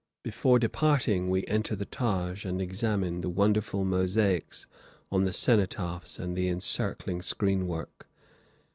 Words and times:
Before 0.23 0.57
departing, 0.57 1.29
we 1.29 1.45
enter 1.45 1.75
the 1.75 1.85
Taj 1.85 2.43
and 2.43 2.59
examine 2.59 3.21
the 3.21 3.29
wonderful 3.29 3.85
mosaics 3.85 4.65
on 5.11 5.25
the 5.25 5.31
cenotaphs 5.31 6.17
and 6.17 6.35
the 6.35 6.47
encircling 6.49 7.21
screen 7.21 7.67
work. 7.67 8.09